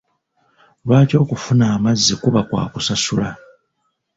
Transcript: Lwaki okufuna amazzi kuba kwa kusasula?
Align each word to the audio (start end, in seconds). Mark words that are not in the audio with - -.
Lwaki 0.85 1.15
okufuna 1.23 1.63
amazzi 1.75 2.13
kuba 2.21 2.41
kwa 2.49 2.63
kusasula? 2.73 3.29